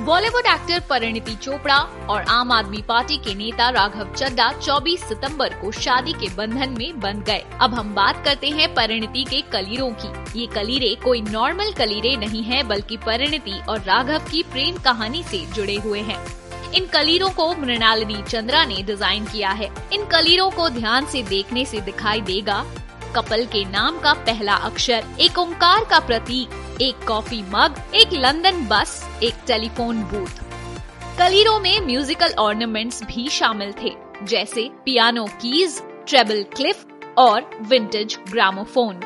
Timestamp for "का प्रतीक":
25.84-26.69